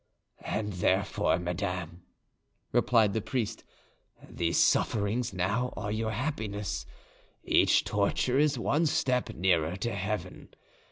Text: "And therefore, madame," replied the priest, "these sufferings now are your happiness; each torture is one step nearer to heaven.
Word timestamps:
"And 0.45 0.73
therefore, 0.73 1.37
madame," 1.37 2.01
replied 2.71 3.13
the 3.13 3.21
priest, 3.21 3.63
"these 4.27 4.57
sufferings 4.57 5.31
now 5.31 5.75
are 5.77 5.91
your 5.91 6.09
happiness; 6.09 6.87
each 7.43 7.83
torture 7.83 8.39
is 8.39 8.57
one 8.57 8.87
step 8.87 9.29
nearer 9.35 9.75
to 9.75 9.93
heaven. 9.93 10.55